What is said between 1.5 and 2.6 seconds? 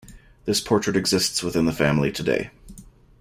the family today.